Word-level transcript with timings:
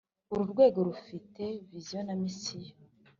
Uru 0.31 0.43
rwego 0.51 0.79
rufite 0.87 1.43
visiyo 1.69 1.99
na 2.07 2.15
misiyo 2.21 2.73